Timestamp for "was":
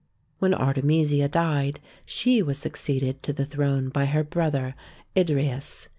2.41-2.57